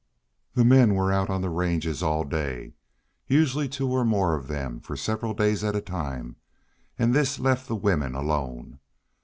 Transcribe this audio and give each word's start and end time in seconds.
The 0.55 0.65
men 0.65 0.95
were 0.95 1.11
out 1.13 1.29
on 1.29 1.43
the 1.43 1.51
ranges 1.51 2.01
all 2.01 2.23
day, 2.23 2.73
usually 3.27 3.69
two 3.69 3.87
or 3.91 4.03
more 4.03 4.33
of 4.35 4.47
them 4.47 4.79
for 4.79 4.97
several 4.97 5.35
days 5.35 5.63
at 5.63 5.75
a 5.75 5.79
time, 5.79 6.37
and 6.97 7.13
this 7.13 7.37
left 7.37 7.67
the 7.67 7.75
women 7.75 8.15
alone. 8.15 8.79